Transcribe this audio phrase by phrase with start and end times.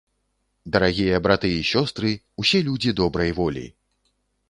[0.75, 2.09] Дарагія браты і сёстры,
[2.45, 3.65] усе людзі добрай волі!